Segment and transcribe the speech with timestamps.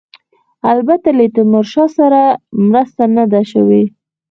[0.73, 2.21] البته له تیمورشاه سره
[2.69, 3.83] مرسته نه ده شوې.